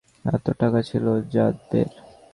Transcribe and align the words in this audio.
এত 0.27 0.45
টাকা 0.59 0.79
ছিল 0.89 1.05
যাদবের? 1.33 1.89